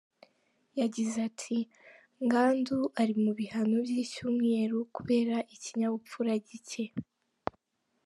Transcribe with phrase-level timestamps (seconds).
[0.79, 1.57] Yagize ati
[2.25, 6.85] “Ngandu ari mu bihano by’icyumweru kubera ikinyabupfura gike.